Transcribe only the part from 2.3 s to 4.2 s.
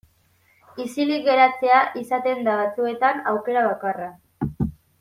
da batzuetan aukera bakarra.